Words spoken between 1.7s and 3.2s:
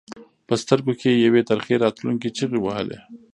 راتلونکې چغې وهلې.